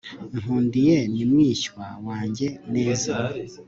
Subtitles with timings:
[0.39, 2.47] nkundiye ni mwishywa wanjye.
[2.73, 3.13] neza